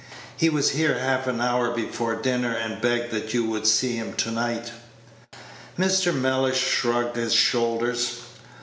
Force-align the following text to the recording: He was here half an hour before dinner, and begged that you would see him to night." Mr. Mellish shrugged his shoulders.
He 0.35 0.49
was 0.49 0.71
here 0.71 0.97
half 0.97 1.27
an 1.27 1.39
hour 1.39 1.69
before 1.69 2.15
dinner, 2.15 2.51
and 2.51 2.81
begged 2.81 3.11
that 3.11 3.35
you 3.35 3.45
would 3.45 3.67
see 3.67 3.97
him 3.97 4.13
to 4.13 4.31
night." 4.31 4.71
Mr. 5.77 6.11
Mellish 6.11 6.57
shrugged 6.63 7.17
his 7.17 7.33
shoulders. 7.35 8.17